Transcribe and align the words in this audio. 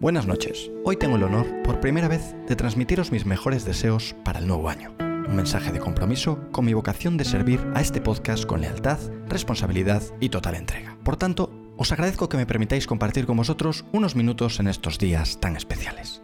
Buenas 0.00 0.26
noches. 0.26 0.70
Hoy 0.82 0.96
tengo 0.96 1.16
el 1.16 1.24
honor, 1.24 1.62
por 1.62 1.78
primera 1.78 2.08
vez, 2.08 2.34
de 2.48 2.56
transmitiros 2.56 3.12
mis 3.12 3.26
mejores 3.26 3.66
deseos 3.66 4.16
para 4.24 4.38
el 4.38 4.46
nuevo 4.46 4.70
año. 4.70 4.94
Un 4.98 5.36
mensaje 5.36 5.72
de 5.72 5.78
compromiso 5.78 6.40
con 6.52 6.64
mi 6.64 6.72
vocación 6.72 7.18
de 7.18 7.26
servir 7.26 7.60
a 7.74 7.82
este 7.82 8.00
podcast 8.00 8.46
con 8.46 8.62
lealtad, 8.62 8.98
responsabilidad 9.28 10.02
y 10.18 10.30
total 10.30 10.54
entrega. 10.54 10.96
Por 11.04 11.18
tanto, 11.18 11.52
os 11.76 11.92
agradezco 11.92 12.30
que 12.30 12.38
me 12.38 12.46
permitáis 12.46 12.86
compartir 12.86 13.26
con 13.26 13.36
vosotros 13.36 13.84
unos 13.92 14.16
minutos 14.16 14.58
en 14.58 14.68
estos 14.68 14.98
días 14.98 15.38
tan 15.38 15.54
especiales. 15.54 16.22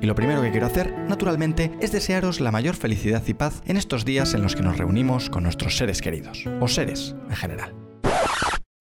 Y 0.00 0.06
lo 0.06 0.14
primero 0.14 0.40
que 0.40 0.50
quiero 0.50 0.68
hacer, 0.68 0.90
naturalmente, 1.06 1.72
es 1.82 1.92
desearos 1.92 2.40
la 2.40 2.52
mayor 2.52 2.74
felicidad 2.74 3.22
y 3.26 3.34
paz 3.34 3.60
en 3.66 3.76
estos 3.76 4.06
días 4.06 4.32
en 4.32 4.40
los 4.40 4.56
que 4.56 4.62
nos 4.62 4.78
reunimos 4.78 5.28
con 5.28 5.42
nuestros 5.42 5.76
seres 5.76 6.00
queridos, 6.00 6.46
o 6.58 6.68
seres 6.68 7.14
en 7.28 7.36
general. 7.36 7.74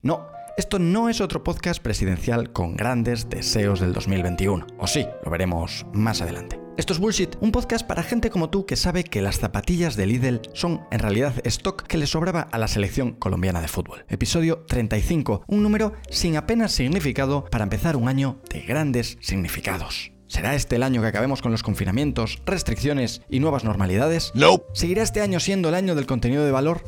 No, 0.01 0.27
esto 0.59 0.77
no 0.77 1.07
es 1.07 1.21
otro 1.21 1.41
podcast 1.41 1.81
presidencial 1.81 2.51
con 2.51 2.75
grandes 2.75 3.29
deseos 3.29 3.79
del 3.79 3.93
2021. 3.93 4.67
O 4.77 4.87
sí, 4.87 5.07
lo 5.23 5.31
veremos 5.31 5.85
más 5.93 6.21
adelante. 6.21 6.59
Esto 6.75 6.91
es 6.91 6.99
Bullshit, 6.99 7.37
un 7.39 7.53
podcast 7.53 7.87
para 7.87 8.03
gente 8.03 8.29
como 8.29 8.49
tú 8.49 8.65
que 8.65 8.75
sabe 8.75 9.05
que 9.05 9.21
las 9.21 9.39
zapatillas 9.39 9.95
de 9.95 10.05
Lidl 10.05 10.41
son 10.53 10.81
en 10.91 10.99
realidad 10.99 11.33
stock 11.45 11.83
que 11.83 11.97
le 11.97 12.07
sobraba 12.07 12.41
a 12.41 12.57
la 12.57 12.67
selección 12.67 13.13
colombiana 13.13 13.61
de 13.61 13.69
fútbol. 13.69 14.03
Episodio 14.09 14.65
35, 14.67 15.43
un 15.47 15.63
número 15.63 15.93
sin 16.09 16.35
apenas 16.35 16.73
significado 16.73 17.45
para 17.45 17.63
empezar 17.63 17.95
un 17.95 18.09
año 18.09 18.41
de 18.49 18.59
grandes 18.59 19.17
significados. 19.21 20.11
¿Será 20.27 20.55
este 20.55 20.75
el 20.75 20.83
año 20.83 21.01
que 21.01 21.07
acabemos 21.07 21.41
con 21.41 21.53
los 21.53 21.63
confinamientos, 21.63 22.41
restricciones 22.45 23.21
y 23.29 23.39
nuevas 23.39 23.63
normalidades? 23.63 24.31
No. 24.35 24.63
¿Seguirá 24.73 25.03
este 25.03 25.21
año 25.21 25.39
siendo 25.39 25.69
el 25.69 25.75
año 25.75 25.95
del 25.95 26.05
contenido 26.05 26.43
de 26.43 26.51
valor? 26.51 26.83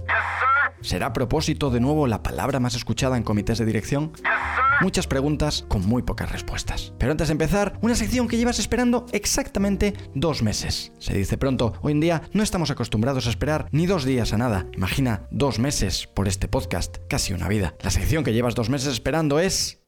¿Será 0.81 1.07
a 1.07 1.13
propósito 1.13 1.69
de 1.69 1.79
nuevo 1.79 2.07
la 2.07 2.23
palabra 2.23 2.59
más 2.59 2.75
escuchada 2.75 3.15
en 3.15 3.23
comités 3.23 3.59
de 3.59 3.65
dirección? 3.65 4.11
Muchas 4.81 5.05
preguntas 5.05 5.63
con 5.67 5.85
muy 5.85 6.01
pocas 6.01 6.31
respuestas. 6.31 6.93
Pero 6.97 7.11
antes 7.11 7.27
de 7.27 7.33
empezar, 7.33 7.77
una 7.81 7.93
sección 7.93 8.27
que 8.27 8.37
llevas 8.37 8.57
esperando 8.57 9.05
exactamente 9.11 9.93
dos 10.15 10.41
meses. 10.41 10.91
Se 10.97 11.13
dice 11.13 11.37
pronto, 11.37 11.73
hoy 11.83 11.91
en 11.91 11.99
día 11.99 12.23
no 12.33 12.41
estamos 12.41 12.71
acostumbrados 12.71 13.27
a 13.27 13.29
esperar 13.29 13.67
ni 13.71 13.85
dos 13.85 14.05
días 14.05 14.33
a 14.33 14.37
nada. 14.37 14.65
Imagina 14.73 15.27
dos 15.29 15.59
meses 15.59 16.07
por 16.07 16.27
este 16.27 16.47
podcast, 16.47 16.97
casi 17.07 17.33
una 17.33 17.47
vida. 17.47 17.75
La 17.81 17.91
sección 17.91 18.23
que 18.23 18.33
llevas 18.33 18.55
dos 18.55 18.69
meses 18.69 18.91
esperando 18.91 19.39
es... 19.39 19.83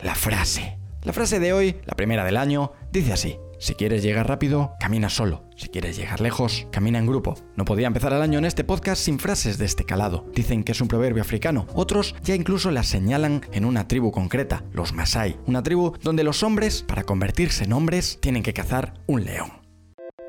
La 0.00 0.16
frase. 0.16 0.78
La 1.02 1.12
frase 1.12 1.38
de 1.38 1.52
hoy, 1.52 1.76
la 1.84 1.94
primera 1.94 2.24
del 2.24 2.36
año, 2.36 2.72
dice 2.90 3.12
así. 3.12 3.36
Si 3.60 3.74
quieres 3.74 4.02
llegar 4.02 4.26
rápido, 4.26 4.72
camina 4.80 5.10
solo. 5.10 5.44
Si 5.54 5.68
quieres 5.68 5.94
llegar 5.94 6.22
lejos, 6.22 6.66
camina 6.72 6.98
en 6.98 7.06
grupo. 7.06 7.34
No 7.56 7.66
podía 7.66 7.88
empezar 7.88 8.10
el 8.14 8.22
año 8.22 8.38
en 8.38 8.46
este 8.46 8.64
podcast 8.64 9.02
sin 9.02 9.18
frases 9.18 9.58
de 9.58 9.66
este 9.66 9.84
calado. 9.84 10.24
Dicen 10.34 10.64
que 10.64 10.72
es 10.72 10.80
un 10.80 10.88
proverbio 10.88 11.20
africano. 11.20 11.66
Otros 11.74 12.14
ya 12.24 12.34
incluso 12.34 12.70
la 12.70 12.84
señalan 12.84 13.42
en 13.52 13.66
una 13.66 13.86
tribu 13.86 14.12
concreta, 14.12 14.64
los 14.72 14.94
Masai. 14.94 15.36
Una 15.46 15.62
tribu 15.62 15.92
donde 16.02 16.24
los 16.24 16.42
hombres, 16.42 16.82
para 16.82 17.04
convertirse 17.04 17.64
en 17.64 17.74
hombres, 17.74 18.18
tienen 18.22 18.42
que 18.42 18.54
cazar 18.54 18.94
un 19.06 19.24
león. 19.24 19.50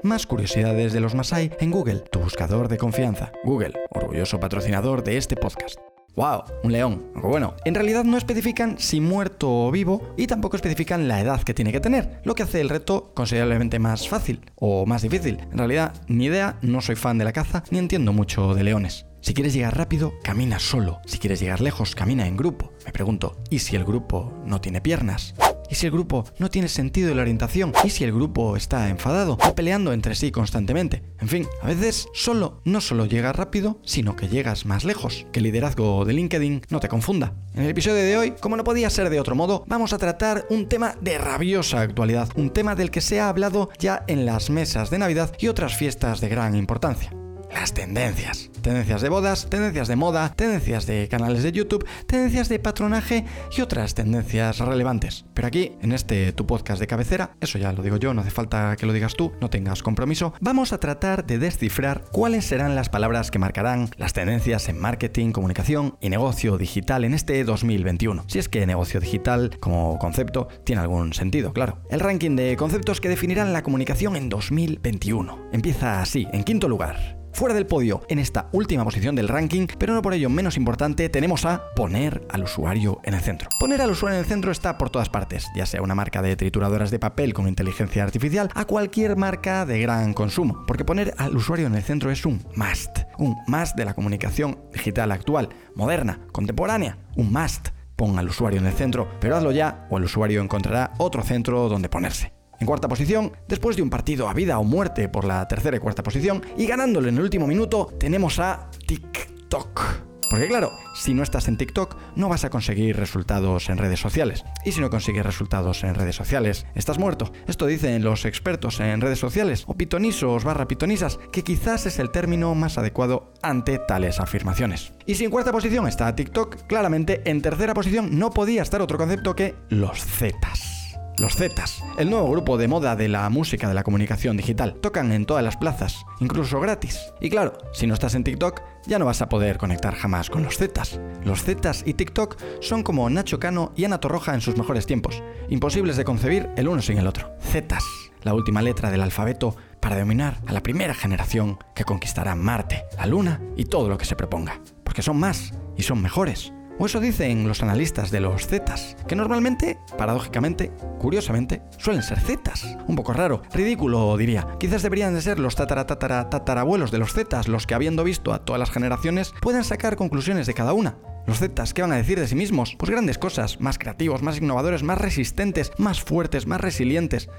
Más 0.03 0.27
curiosidades 0.27 0.91
de 0.91 0.99
los 0.99 1.15
Masai 1.15 1.55
en 1.61 1.71
Google, 1.71 1.99
tu 2.11 2.19
buscador 2.19 2.67
de 2.67 2.77
confianza. 2.77 3.31
Google, 3.45 3.75
orgulloso 3.91 4.41
patrocinador 4.41 5.05
de 5.05 5.15
este 5.15 5.37
podcast. 5.37 5.79
¡Wow! 6.15 6.43
Un 6.63 6.71
león. 6.71 7.05
Bueno, 7.15 7.55
en 7.63 7.73
realidad 7.73 8.03
no 8.03 8.17
especifican 8.17 8.77
si 8.77 8.99
muerto 8.99 9.49
o 9.49 9.71
vivo 9.71 10.13
y 10.17 10.27
tampoco 10.27 10.57
especifican 10.57 11.07
la 11.07 11.21
edad 11.21 11.41
que 11.43 11.53
tiene 11.53 11.71
que 11.71 11.79
tener, 11.79 12.19
lo 12.25 12.35
que 12.35 12.43
hace 12.43 12.59
el 12.59 12.69
reto 12.69 13.13
considerablemente 13.13 13.79
más 13.79 14.09
fácil 14.09 14.41
o 14.55 14.85
más 14.85 15.01
difícil. 15.01 15.39
En 15.51 15.57
realidad, 15.57 15.93
ni 16.07 16.25
idea, 16.25 16.57
no 16.61 16.81
soy 16.81 16.95
fan 16.95 17.17
de 17.17 17.25
la 17.25 17.33
caza 17.33 17.63
ni 17.71 17.79
entiendo 17.79 18.11
mucho 18.11 18.53
de 18.53 18.63
leones. 18.63 19.05
Si 19.21 19.33
quieres 19.33 19.53
llegar 19.53 19.77
rápido, 19.77 20.13
camina 20.23 20.59
solo. 20.59 20.99
Si 21.05 21.19
quieres 21.19 21.39
llegar 21.39 21.61
lejos, 21.61 21.95
camina 21.95 22.27
en 22.27 22.37
grupo. 22.37 22.73
Me 22.85 22.91
pregunto, 22.91 23.37
¿y 23.49 23.59
si 23.59 23.75
el 23.75 23.85
grupo 23.85 24.33
no 24.45 24.59
tiene 24.59 24.81
piernas? 24.81 25.35
¿Y 25.71 25.75
si 25.75 25.85
el 25.85 25.93
grupo 25.93 26.25
no 26.37 26.49
tiene 26.49 26.67
sentido 26.67 27.07
de 27.07 27.15
la 27.15 27.21
orientación? 27.21 27.71
¿Y 27.85 27.91
si 27.91 28.03
el 28.03 28.11
grupo 28.11 28.57
está 28.57 28.89
enfadado 28.89 29.37
o 29.41 29.55
peleando 29.55 29.93
entre 29.93 30.15
sí 30.15 30.29
constantemente? 30.29 31.01
En 31.21 31.29
fin, 31.29 31.47
a 31.61 31.67
veces 31.67 32.09
solo 32.13 32.61
no 32.65 32.81
solo 32.81 33.05
llegas 33.05 33.37
rápido, 33.37 33.79
sino 33.85 34.17
que 34.17 34.27
llegas 34.27 34.65
más 34.65 34.83
lejos. 34.83 35.25
Que 35.31 35.39
el 35.39 35.45
liderazgo 35.45 36.03
de 36.03 36.11
LinkedIn 36.11 36.63
no 36.69 36.81
te 36.81 36.89
confunda. 36.89 37.35
En 37.53 37.63
el 37.63 37.69
episodio 37.69 38.03
de 38.03 38.17
hoy, 38.17 38.31
como 38.31 38.57
no 38.57 38.65
podía 38.65 38.89
ser 38.89 39.09
de 39.09 39.21
otro 39.21 39.33
modo, 39.33 39.63
vamos 39.65 39.93
a 39.93 39.97
tratar 39.97 40.45
un 40.49 40.67
tema 40.67 40.95
de 40.99 41.17
rabiosa 41.17 41.79
actualidad, 41.79 42.27
un 42.35 42.49
tema 42.49 42.75
del 42.75 42.91
que 42.91 42.99
se 42.99 43.21
ha 43.21 43.29
hablado 43.29 43.69
ya 43.79 44.03
en 44.07 44.25
las 44.25 44.49
mesas 44.49 44.89
de 44.89 44.97
Navidad 44.97 45.33
y 45.39 45.47
otras 45.47 45.77
fiestas 45.77 46.19
de 46.19 46.27
gran 46.27 46.53
importancia 46.53 47.11
las 47.53 47.73
tendencias. 47.73 48.49
Tendencias 48.61 49.01
de 49.01 49.09
bodas, 49.09 49.49
tendencias 49.49 49.87
de 49.87 49.95
moda, 49.95 50.33
tendencias 50.33 50.85
de 50.85 51.07
canales 51.07 51.43
de 51.43 51.51
YouTube, 51.51 51.85
tendencias 52.05 52.49
de 52.49 52.59
patronaje 52.59 53.25
y 53.55 53.61
otras 53.61 53.95
tendencias 53.95 54.59
relevantes. 54.59 55.25
Pero 55.33 55.47
aquí, 55.47 55.73
en 55.81 55.91
este 55.91 56.31
tu 56.33 56.45
podcast 56.45 56.79
de 56.79 56.87
cabecera, 56.87 57.31
eso 57.41 57.57
ya 57.57 57.71
lo 57.71 57.81
digo 57.83 57.97
yo, 57.97 58.13
no 58.13 58.21
hace 58.21 58.31
falta 58.31 58.75
que 58.75 58.85
lo 58.85 58.93
digas 58.93 59.15
tú, 59.15 59.31
no 59.41 59.49
tengas 59.49 59.83
compromiso, 59.83 60.33
vamos 60.39 60.73
a 60.73 60.79
tratar 60.79 61.25
de 61.25 61.39
descifrar 61.39 62.03
cuáles 62.11 62.45
serán 62.45 62.75
las 62.75 62.89
palabras 62.89 63.31
que 63.31 63.39
marcarán 63.39 63.89
las 63.97 64.13
tendencias 64.13 64.69
en 64.69 64.79
marketing, 64.79 65.31
comunicación 65.31 65.97
y 66.01 66.09
negocio 66.09 66.57
digital 66.57 67.03
en 67.03 67.13
este 67.13 67.43
2021. 67.43 68.25
Si 68.27 68.39
es 68.39 68.49
que 68.49 68.65
negocio 68.65 68.99
digital 68.99 69.57
como 69.59 69.97
concepto 69.99 70.47
tiene 70.63 70.81
algún 70.81 71.13
sentido, 71.13 71.53
claro. 71.53 71.79
El 71.89 71.99
ranking 71.99 72.35
de 72.35 72.55
conceptos 72.57 73.01
que 73.01 73.09
definirán 73.09 73.53
la 73.53 73.63
comunicación 73.63 74.15
en 74.15 74.29
2021. 74.29 75.49
Empieza 75.51 76.01
así, 76.01 76.27
en 76.31 76.43
quinto 76.43 76.67
lugar. 76.67 77.20
Fuera 77.33 77.55
del 77.55 77.65
podio, 77.65 78.01
en 78.09 78.19
esta 78.19 78.49
última 78.51 78.83
posición 78.83 79.15
del 79.15 79.27
ranking, 79.27 79.65
pero 79.77 79.93
no 79.93 80.01
por 80.01 80.13
ello 80.13 80.29
menos 80.29 80.57
importante, 80.57 81.09
tenemos 81.09 81.45
a 81.45 81.63
poner 81.75 82.25
al 82.29 82.43
usuario 82.43 82.99
en 83.03 83.13
el 83.13 83.21
centro. 83.21 83.49
Poner 83.59 83.81
al 83.81 83.91
usuario 83.91 84.17
en 84.17 84.23
el 84.23 84.29
centro 84.29 84.51
está 84.51 84.77
por 84.77 84.89
todas 84.89 85.09
partes, 85.09 85.47
ya 85.55 85.65
sea 85.65 85.81
una 85.81 85.95
marca 85.95 86.21
de 86.21 86.35
trituradoras 86.35 86.91
de 86.91 86.99
papel 86.99 87.33
con 87.33 87.47
inteligencia 87.47 88.03
artificial 88.03 88.49
a 88.53 88.65
cualquier 88.65 89.15
marca 89.15 89.65
de 89.65 89.79
gran 89.79 90.13
consumo, 90.13 90.65
porque 90.67 90.85
poner 90.85 91.13
al 91.17 91.35
usuario 91.35 91.67
en 91.67 91.75
el 91.75 91.83
centro 91.83 92.11
es 92.11 92.25
un 92.25 92.43
must, 92.55 92.99
un 93.17 93.35
must 93.47 93.75
de 93.75 93.85
la 93.85 93.93
comunicación 93.93 94.59
digital 94.73 95.11
actual, 95.11 95.49
moderna, 95.73 96.19
contemporánea, 96.31 96.97
un 97.15 97.31
must. 97.31 97.69
Pon 97.95 98.17
al 98.17 98.29
usuario 98.29 98.59
en 98.59 98.65
el 98.65 98.73
centro, 98.73 99.07
pero 99.19 99.37
hazlo 99.37 99.51
ya 99.51 99.87
o 99.89 99.97
el 99.97 100.05
usuario 100.05 100.41
encontrará 100.41 100.93
otro 100.97 101.23
centro 101.23 101.69
donde 101.69 101.87
ponerse. 101.87 102.40
En 102.61 102.67
cuarta 102.67 102.87
posición, 102.87 103.31
después 103.47 103.75
de 103.75 103.81
un 103.81 103.89
partido 103.89 104.29
a 104.29 104.35
vida 104.35 104.59
o 104.59 104.63
muerte 104.63 105.09
por 105.09 105.25
la 105.25 105.47
tercera 105.47 105.77
y 105.77 105.79
cuarta 105.79 106.03
posición, 106.03 106.43
y 106.57 106.67
ganándole 106.67 107.09
en 107.09 107.15
el 107.15 107.23
último 107.23 107.47
minuto, 107.47 107.91
tenemos 107.99 108.37
a 108.37 108.69
TikTok. 108.85 109.81
Porque 110.29 110.47
claro, 110.47 110.71
si 110.93 111.15
no 111.15 111.23
estás 111.23 111.47
en 111.47 111.57
TikTok, 111.57 111.97
no 112.15 112.29
vas 112.29 112.45
a 112.45 112.51
conseguir 112.51 112.97
resultados 112.97 113.67
en 113.69 113.79
redes 113.79 113.99
sociales. 113.99 114.45
Y 114.63 114.73
si 114.73 114.79
no 114.79 114.91
consigues 114.91 115.25
resultados 115.25 115.83
en 115.83 115.95
redes 115.95 116.15
sociales, 116.15 116.67
estás 116.75 116.99
muerto. 116.99 117.33
Esto 117.47 117.65
dicen 117.65 118.03
los 118.03 118.25
expertos 118.25 118.79
en 118.79 119.01
redes 119.01 119.17
sociales, 119.17 119.63
o 119.65 119.73
pitonisos 119.73 120.43
barra 120.43 120.67
pitonisas, 120.67 121.17
que 121.33 121.43
quizás 121.43 121.87
es 121.87 121.97
el 121.97 122.11
término 122.11 122.53
más 122.53 122.77
adecuado 122.77 123.33
ante 123.41 123.79
tales 123.79 124.19
afirmaciones. 124.19 124.93
Y 125.07 125.15
si 125.15 125.25
en 125.25 125.31
cuarta 125.31 125.51
posición 125.51 125.87
está 125.87 126.15
TikTok, 126.15 126.67
claramente 126.67 127.23
en 127.25 127.41
tercera 127.41 127.73
posición 127.73 128.19
no 128.19 128.29
podía 128.29 128.61
estar 128.61 128.83
otro 128.83 128.99
concepto 128.99 129.35
que 129.35 129.55
los 129.69 129.99
Zetas. 130.05 130.70
Los 131.17 131.35
Zetas, 131.35 131.83
el 131.99 132.09
nuevo 132.09 132.31
grupo 132.31 132.57
de 132.57 132.67
moda 132.67 132.95
de 132.95 133.07
la 133.07 133.29
música 133.29 133.67
de 133.67 133.73
la 133.73 133.83
comunicación 133.83 134.37
digital. 134.37 134.75
Tocan 134.81 135.11
en 135.11 135.25
todas 135.25 135.43
las 135.43 135.57
plazas, 135.57 136.05
incluso 136.19 136.59
gratis. 136.59 136.99
Y 137.19 137.29
claro, 137.29 137.57
si 137.73 137.85
no 137.85 137.93
estás 137.93 138.15
en 138.15 138.23
TikTok, 138.23 138.61
ya 138.87 138.97
no 138.97 139.05
vas 139.05 139.21
a 139.21 139.29
poder 139.29 139.57
conectar 139.57 139.93
jamás 139.93 140.29
con 140.29 140.43
los 140.43 140.57
Zetas. 140.57 140.99
Los 141.23 141.43
Zetas 141.43 141.83
y 141.85 141.93
TikTok 141.93 142.37
son 142.61 142.81
como 142.81 143.09
Nacho 143.09 143.39
Cano 143.39 143.71
y 143.75 143.85
Ana 143.85 143.99
Torroja 143.99 144.33
en 144.33 144.41
sus 144.41 144.57
mejores 144.57 144.85
tiempos, 144.85 145.21
imposibles 145.49 145.97
de 145.97 146.05
concebir 146.05 146.49
el 146.55 146.67
uno 146.67 146.81
sin 146.81 146.97
el 146.97 147.07
otro. 147.07 147.31
Zetas, 147.41 147.83
la 148.23 148.33
última 148.33 148.61
letra 148.61 148.89
del 148.89 149.01
alfabeto 149.01 149.55
para 149.79 149.99
dominar 149.99 150.39
a 150.47 150.53
la 150.53 150.63
primera 150.63 150.93
generación 150.93 151.59
que 151.75 151.83
conquistará 151.83 152.35
Marte, 152.35 152.85
la 152.97 153.05
Luna 153.05 153.41
y 153.57 153.65
todo 153.65 153.89
lo 153.89 153.97
que 153.97 154.05
se 154.05 154.15
proponga. 154.15 154.61
Porque 154.83 155.01
son 155.01 155.19
más 155.19 155.53
y 155.77 155.83
son 155.83 156.01
mejores 156.01 156.53
o 156.81 156.87
eso 156.87 156.99
dicen 156.99 157.47
los 157.47 157.61
analistas 157.61 158.09
de 158.09 158.21
los 158.21 158.47
Zetas, 158.47 158.97
que 159.07 159.15
normalmente, 159.15 159.77
paradójicamente, 159.99 160.71
curiosamente, 160.97 161.61
suelen 161.77 162.01
ser 162.01 162.19
Zetas. 162.19 162.75
Un 162.87 162.95
poco 162.95 163.13
raro, 163.13 163.43
ridículo 163.53 164.17
diría. 164.17 164.47
Quizás 164.59 164.81
deberían 164.81 165.13
de 165.13 165.21
ser 165.21 165.37
los 165.37 165.55
tatara 165.55 165.85
tatara 165.85 166.27
tatarabuelos 166.31 166.89
de 166.89 166.97
los 166.97 167.13
Zetas 167.13 167.47
los 167.47 167.67
que 167.67 167.75
habiendo 167.75 168.03
visto 168.03 168.33
a 168.33 168.45
todas 168.45 168.59
las 168.59 168.71
generaciones 168.71 169.31
pueden 169.41 169.63
sacar 169.63 169.95
conclusiones 169.95 170.47
de 170.47 170.55
cada 170.55 170.73
una. 170.73 170.97
Los 171.27 171.37
Zetas, 171.37 171.75
¿qué 171.75 171.83
van 171.83 171.91
a 171.91 171.97
decir 171.97 172.19
de 172.19 172.27
sí 172.27 172.33
mismos? 172.33 172.75
Pues 172.79 172.89
grandes 172.89 173.19
cosas, 173.19 173.61
más 173.61 173.77
creativos, 173.77 174.23
más 174.23 174.39
innovadores, 174.39 174.81
más 174.81 174.97
resistentes, 174.97 175.71
más 175.77 176.01
fuertes, 176.01 176.47
más 176.47 176.61
resilientes. 176.61 177.29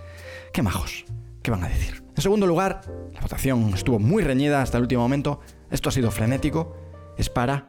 ¡Qué 0.52 0.62
majos! 0.62 1.04
¿Qué 1.42 1.50
van 1.50 1.64
a 1.64 1.68
decir? 1.68 2.04
En 2.14 2.22
segundo 2.22 2.46
lugar, 2.46 2.82
la 3.12 3.20
votación 3.20 3.74
estuvo 3.74 3.98
muy 3.98 4.22
reñida 4.22 4.62
hasta 4.62 4.78
el 4.78 4.82
último 4.82 5.02
momento. 5.02 5.40
Esto 5.68 5.88
ha 5.88 5.92
sido 5.92 6.12
frenético. 6.12 6.76
Es 7.18 7.28
para... 7.28 7.66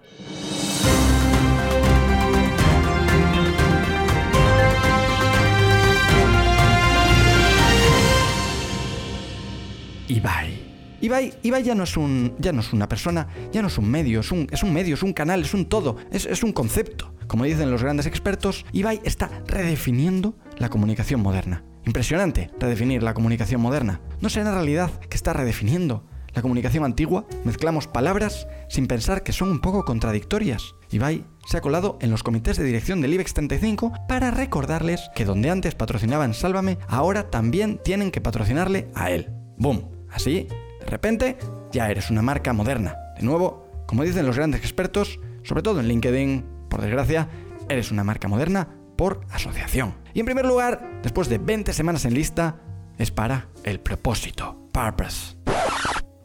Ibai. 10.08 10.74
Ibai, 11.02 11.34
Ibai 11.44 11.64
ya, 11.64 11.76
no 11.76 11.84
es 11.84 11.98
un, 11.98 12.34
ya 12.40 12.54
no 12.54 12.62
es 12.62 12.72
una 12.72 12.88
persona, 12.88 13.28
ya 13.52 13.62
no 13.62 13.68
es 13.68 13.78
un 13.78 13.90
medio, 13.90 14.22
es 14.22 14.32
un, 14.32 14.48
es 14.52 14.64
un 14.64 14.74
medio, 14.74 14.96
es 14.96 15.04
un 15.04 15.14
canal, 15.14 15.42
es 15.42 15.54
un 15.54 15.66
todo, 15.66 15.98
es, 16.12 16.26
es 16.26 16.44
un 16.44 16.54
concepto. 16.54 17.14
Como 17.28 17.46
dicen 17.46 17.72
los 17.72 17.84
grandes 17.84 18.06
expertos, 18.06 18.66
Ibai 18.72 19.02
está 19.04 19.30
redefiniendo 19.48 20.38
la 20.58 20.70
comunicación 20.70 21.22
moderna. 21.22 21.64
Impresionante 21.86 22.50
redefinir 22.60 23.04
la 23.04 23.14
comunicación 23.14 23.60
moderna. 23.60 24.02
¿No 24.22 24.30
será 24.30 24.50
en 24.50 24.56
realidad 24.56 24.92
que 25.10 25.18
está 25.18 25.34
redefiniendo 25.34 26.06
la 26.34 26.42
comunicación 26.42 26.86
antigua? 26.86 27.26
Mezclamos 27.44 27.88
palabras 27.88 28.48
sin 28.70 28.88
pensar 28.88 29.24
que 29.24 29.34
son 29.34 29.52
un 29.52 29.60
poco 29.60 29.84
contradictorias. 29.84 30.76
Ibai 30.92 31.26
se 31.46 31.58
ha 31.58 31.62
colado 31.62 31.98
en 32.02 32.12
los 32.12 32.24
comités 32.24 32.58
de 32.58 32.64
dirección 32.64 33.02
del 33.02 33.14
IBEX 33.14 33.34
35 33.34 33.92
para 34.08 34.32
recordarles 34.32 35.10
que 35.16 35.26
donde 35.26 35.50
antes 35.50 35.76
patrocinaban 35.76 36.34
Sálvame, 36.34 36.78
ahora 36.88 37.30
también 37.30 37.80
tienen 37.84 38.12
que 38.12 38.22
patrocinarle 38.22 38.90
a 38.96 39.12
él. 39.12 39.33
¡Boom! 39.58 39.90
Así, 40.12 40.48
de 40.80 40.86
repente, 40.86 41.38
ya 41.72 41.90
eres 41.90 42.10
una 42.10 42.22
marca 42.22 42.54
moderna. 42.54 42.96
De 43.18 43.24
nuevo, 43.24 43.68
como 43.88 44.04
dicen 44.04 44.26
los 44.26 44.36
grandes 44.36 44.62
expertos, 44.62 45.20
sobre 45.44 45.62
todo 45.62 45.80
en 45.80 45.88
LinkedIn, 45.88 46.46
por 46.70 46.82
desgracia, 46.82 47.28
eres 47.70 47.92
una 47.92 48.04
marca 48.04 48.28
moderna 48.28 48.68
por 48.96 49.22
asociación. 49.32 49.96
Y 50.14 50.20
en 50.20 50.26
primer 50.26 50.46
lugar, 50.46 51.00
después 51.02 51.30
de 51.30 51.38
20 51.38 51.74
semanas 51.74 52.06
en 52.06 52.14
lista, 52.14 52.58
es 52.98 53.12
para 53.12 53.48
el 53.64 53.80
propósito. 53.80 54.70
Purpose. 54.72 55.36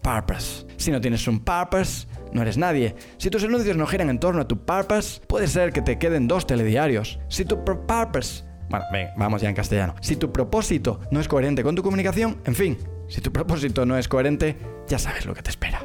Purpose. 0.02 0.66
Si 0.76 0.90
no 0.90 1.00
tienes 1.00 1.26
un 1.28 1.40
purpose, 1.40 2.06
no 2.32 2.42
eres 2.42 2.56
nadie. 2.56 2.94
Si 3.16 3.30
tus 3.30 3.44
anuncios 3.44 3.76
no 3.76 3.86
giran 3.86 4.10
en 4.10 4.20
torno 4.20 4.40
a 4.40 4.48
tu 4.48 4.64
purpose, 4.64 5.20
puede 5.26 5.48
ser 5.48 5.72
que 5.72 5.82
te 5.82 5.98
queden 5.98 6.28
dos 6.28 6.46
telediarios. 6.46 7.19
Si 7.28 7.44
tu 7.44 7.64
purpose... 7.64 8.44
Bueno, 8.70 8.84
ven, 8.92 9.08
vamos 9.16 9.40
ya 9.40 9.48
en 9.48 9.54
castellano. 9.54 9.94
Si 10.00 10.16
tu 10.16 10.30
propósito 10.30 11.00
no 11.10 11.20
es 11.20 11.28
coherente 11.28 11.62
con 11.62 11.75
tu 11.75 11.82
comunicación, 11.82 12.40
en 12.44 12.54
fin, 12.54 12.78
si 13.08 13.20
tu 13.20 13.32
propósito 13.32 13.84
no 13.87 13.96
es 13.96 14.08
coherente, 14.08 14.56
ya 14.87 14.99
sabes 14.99 15.26
lo 15.26 15.34
que 15.34 15.43
te 15.43 15.50
espera. 15.50 15.82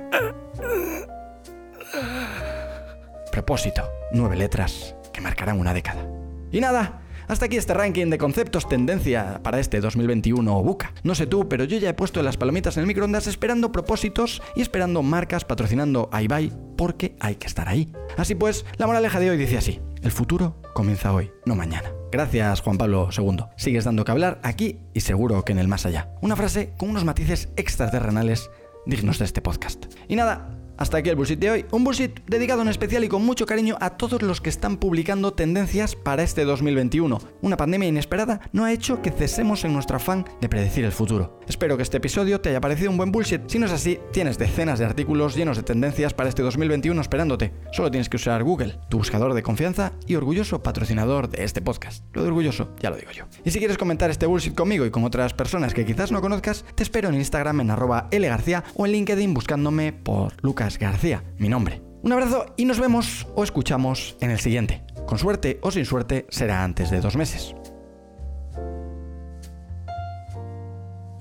Propósito, 3.31 3.89
nueve 4.11 4.35
letras 4.35 4.95
que 5.11 5.21
marcarán 5.21 5.59
una 5.59 5.73
década. 5.73 6.07
Y 6.51 6.59
nada, 6.59 7.01
hasta 7.27 7.45
aquí 7.45 7.57
este 7.57 7.73
ranking 7.73 8.09
de 8.09 8.17
conceptos 8.17 8.67
tendencia 8.67 9.39
para 9.41 9.59
este 9.59 9.79
2021 9.79 10.61
Buca. 10.61 10.93
No 11.03 11.15
sé 11.15 11.25
tú, 11.25 11.47
pero 11.47 11.63
yo 11.63 11.77
ya 11.77 11.89
he 11.89 11.93
puesto 11.93 12.21
las 12.21 12.37
palomitas 12.37 12.77
en 12.77 12.81
el 12.81 12.87
microondas 12.87 13.27
esperando 13.27 13.71
propósitos 13.71 14.41
y 14.55 14.61
esperando 14.61 15.01
marcas 15.01 15.45
patrocinando 15.45 16.09
a 16.11 16.21
Ibai 16.21 16.51
porque 16.75 17.15
hay 17.19 17.35
que 17.35 17.47
estar 17.47 17.69
ahí. 17.69 17.91
Así 18.17 18.35
pues, 18.35 18.65
la 18.77 18.87
moraleja 18.87 19.19
de 19.19 19.29
hoy 19.29 19.37
dice 19.37 19.57
así: 19.57 19.81
el 20.01 20.11
futuro 20.11 20.61
comienza 20.73 21.13
hoy, 21.13 21.31
no 21.45 21.55
mañana. 21.55 21.91
Gracias, 22.11 22.61
Juan 22.61 22.77
Pablo 22.77 23.09
II. 23.17 23.45
Sigues 23.55 23.85
dando 23.85 24.05
que 24.05 24.11
hablar 24.11 24.39
aquí 24.43 24.79
y 24.93 24.99
seguro 24.99 25.43
que 25.45 25.53
en 25.53 25.59
el 25.59 25.67
más 25.67 25.85
allá. 25.85 26.13
Una 26.21 26.35
frase 26.35 26.73
con 26.77 26.89
unos 26.89 27.05
matices 27.05 27.49
extraterrenales 27.55 28.51
dignos 28.85 29.19
de 29.19 29.25
este 29.25 29.41
podcast. 29.41 29.85
Y 30.07 30.15
nada, 30.15 30.52
hasta 30.77 30.97
aquí 30.97 31.09
el 31.09 31.15
bullshit 31.15 31.39
de 31.39 31.51
hoy, 31.51 31.65
un 31.71 31.83
bullshit 31.83 32.19
dedicado 32.27 32.61
en 32.61 32.67
especial 32.67 33.03
y 33.03 33.09
con 33.09 33.25
mucho 33.25 33.45
cariño 33.45 33.77
a 33.79 33.91
todos 33.91 34.21
los 34.21 34.41
que 34.41 34.49
están 34.49 34.77
publicando 34.77 35.33
tendencias 35.33 35.95
para 35.95 36.23
este 36.23 36.45
2021. 36.45 37.19
Una 37.41 37.57
pandemia 37.57 37.89
inesperada 37.89 38.41
no 38.51 38.65
ha 38.65 38.73
hecho 38.73 39.01
que 39.01 39.11
cesemos 39.11 39.63
en 39.65 39.73
nuestro 39.73 39.97
afán 39.97 40.25
de 40.41 40.49
predecir 40.49 40.85
el 40.85 40.91
futuro. 40.91 41.39
Espero 41.47 41.77
que 41.77 41.83
este 41.83 41.97
episodio 41.97 42.41
te 42.41 42.49
haya 42.49 42.61
parecido 42.61 42.91
un 42.91 42.97
buen 42.97 43.11
bullshit. 43.11 43.41
Si 43.47 43.59
no 43.59 43.65
es 43.65 43.71
así, 43.71 43.99
tienes 44.11 44.37
decenas 44.37 44.79
de 44.79 44.85
artículos 44.85 45.35
llenos 45.35 45.57
de 45.57 45.63
tendencias 45.63 46.13
para 46.13 46.29
este 46.29 46.41
2021 46.41 46.99
esperándote. 47.01 47.53
Solo 47.71 47.91
tienes 47.91 48.09
que 48.09 48.17
usar 48.17 48.43
Google, 48.43 48.79
tu 48.89 48.97
buscador 48.97 49.33
de 49.33 49.43
confianza 49.43 49.93
y 50.07 50.15
orgulloso 50.15 50.63
patrocinador 50.63 51.29
de 51.29 51.43
este 51.43 51.61
podcast. 51.61 52.03
Lo 52.13 52.23
de 52.23 52.29
orgulloso, 52.29 52.73
ya 52.79 52.89
lo 52.89 52.97
digo 52.97 53.11
yo. 53.11 53.25
Y 53.43 53.51
si 53.51 53.59
quieres 53.59 53.77
comentar 53.77 54.09
este 54.09 54.25
bullshit 54.25 54.55
conmigo 54.55 54.85
y 54.85 54.91
con 54.91 55.03
otras 55.03 55.33
personas 55.33 55.73
que 55.73 55.85
quizás 55.85 56.11
no 56.11 56.21
conozcas, 56.21 56.65
te 56.75 56.83
espero 56.83 57.09
en 57.09 57.15
Instagram 57.15 57.61
en 57.61 57.71
arroba 57.71 58.09
lgarcía 58.11 58.63
o 58.75 58.85
en 58.85 58.93
LinkedIn 58.93 59.33
buscándome 59.33 59.93
por 59.93 60.33
García, 60.63 61.24
mi 61.38 61.50
nombre. 61.50 61.81
Un 62.04 62.13
abrazo 62.13 62.45
y 62.56 62.65
nos 62.65 62.80
vemos 62.80 63.27
o 63.36 63.44
escuchamos 63.44 64.15
en 64.21 64.31
el 64.31 64.39
siguiente. 64.39 64.81
Con 65.06 65.18
suerte 65.18 65.60
o 65.62 65.71
sin 65.71 65.86
suerte 65.86 66.25
será 66.30 66.63
antes 66.63 66.89
de 66.89 67.01
dos 67.01 67.18
meses. 67.18 67.54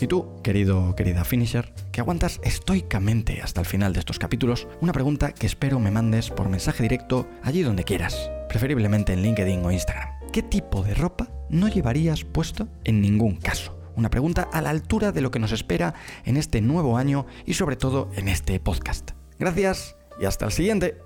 Y 0.01 0.07
tú, 0.07 0.41
querido 0.43 0.95
querida 0.95 1.25
finisher, 1.25 1.73
que 1.91 2.01
aguantas 2.01 2.41
estoicamente 2.43 3.41
hasta 3.43 3.61
el 3.61 3.67
final 3.67 3.93
de 3.93 4.01
estos 4.01 4.19
capítulos, 4.19 4.69
una 4.81 4.93
pregunta 4.93 5.33
que 5.33 5.47
espero 5.47 5.79
me 5.81 5.91
mandes 5.91 6.31
por 6.31 6.49
mensaje 6.49 6.83
directo 6.83 7.29
allí 7.43 7.63
donde 7.63 7.85
quieras, 7.85 8.31
preferiblemente 8.49 9.13
en 9.13 9.23
LinkedIn 9.23 9.65
o 9.65 9.71
Instagram. 9.71 10.09
¿Qué 10.33 10.43
tipo 10.43 10.83
de 10.83 10.95
ropa 10.95 11.29
no 11.51 11.69
llevarías 11.69 12.25
puesto 12.25 12.69
en 12.85 13.01
ningún 13.01 13.37
caso? 13.37 13.79
Una 13.95 14.11
pregunta 14.11 14.49
a 14.53 14.63
la 14.63 14.71
altura 14.71 15.13
de 15.13 15.21
lo 15.21 15.31
que 15.31 15.39
nos 15.39 15.53
espera 15.53 15.95
en 16.25 16.37
este 16.37 16.61
nuevo 16.61 16.97
año 16.97 17.27
y 17.45 17.55
sobre 17.55 17.77
todo 17.77 18.11
en 18.17 18.29
este 18.29 18.59
podcast. 18.59 19.13
Gracias 19.43 19.97
y 20.21 20.25
hasta 20.25 20.45
el 20.45 20.53
siguiente. 20.53 20.99